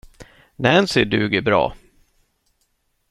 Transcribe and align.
Nancy 0.57 1.05
duger 1.05 1.41
bra. 1.41 1.75